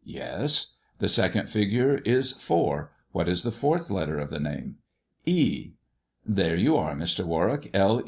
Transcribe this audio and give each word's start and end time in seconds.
"Yes. 0.18 0.74
The 0.98 1.08
second 1.08 1.48
figure 1.48 2.02
is 2.04 2.32
four. 2.32 2.92
What 3.12 3.30
is 3.30 3.44
the 3.44 3.50
fourth 3.50 3.90
letter 3.90 4.18
of 4.18 4.28
the 4.28 4.38
name 4.38 4.76
1 5.26 5.72
""There 6.36 6.54
you 6.56 6.76
are, 6.76 6.94
Mr. 6.94 7.24
Warwick: 7.24 7.70
Le. 7.74 8.02